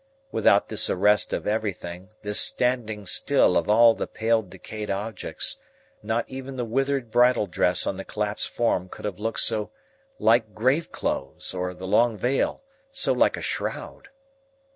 Without 0.31 0.69
this 0.69 0.89
arrest 0.89 1.31
of 1.31 1.45
everything, 1.45 2.11
this 2.23 2.39
standing 2.39 3.05
still 3.05 3.55
of 3.55 3.69
all 3.69 3.93
the 3.93 4.07
pale 4.07 4.41
decayed 4.41 4.89
objects, 4.89 5.57
not 6.01 6.25
even 6.27 6.55
the 6.57 6.65
withered 6.65 7.11
bridal 7.11 7.45
dress 7.45 7.85
on 7.85 7.97
the 7.97 8.03
collapsed 8.03 8.49
form 8.49 8.89
could 8.89 9.05
have 9.05 9.19
looked 9.19 9.41
so 9.41 9.69
like 10.17 10.55
grave 10.55 10.91
clothes, 10.91 11.53
or 11.53 11.75
the 11.75 11.85
long 11.85 12.17
veil 12.17 12.63
so 12.89 13.13
like 13.13 13.37
a 13.37 13.43
shroud. 13.43 14.07